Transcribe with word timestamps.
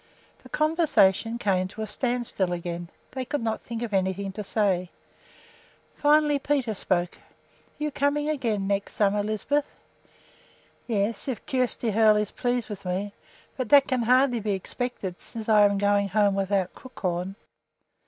The 0.41 0.49
conversation 0.49 1.37
came 1.37 1.67
to 1.67 1.83
a 1.83 1.87
standstill 1.87 2.51
again; 2.53 2.89
they 3.11 3.23
could 3.23 3.43
not 3.43 3.61
think 3.61 3.83
of 3.83 3.93
anything 3.93 4.31
to 4.31 4.43
say. 4.43 4.89
Finally 5.95 6.39
Peter 6.39 6.73
spoke. 6.73 7.17
"Are 7.17 7.19
you 7.77 7.91
coming 7.91 8.27
again 8.27 8.65
next 8.65 8.93
summer, 8.93 9.21
Lisbeth?" 9.21 9.67
"Yes, 10.87 11.27
if 11.27 11.45
Kjersti 11.45 11.91
Hoel 11.91 12.15
is 12.15 12.31
pleased 12.31 12.67
with 12.67 12.83
me; 12.83 13.13
but 13.55 13.69
that 13.69 13.87
can 13.87 14.01
hardly 14.01 14.39
be 14.39 14.53
expected, 14.53 15.19
since 15.21 15.47
I 15.47 15.65
am 15.65 15.77
going 15.77 16.07
home 16.07 16.33
without 16.33 16.73
Crookhorn." 16.73 17.35